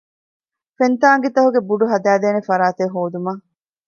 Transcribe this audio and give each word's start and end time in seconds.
ފެންތާނގީތަކުގެ 0.77 1.61
ބުޑު 1.67 1.85
ހަދައިދޭނެ 1.91 2.41
ފަރާތެއް 2.49 2.93
ހޯދުމަށް 2.95 3.41